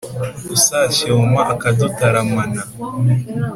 usashyoma 0.55 1.41
akadutaramana, 1.53 2.61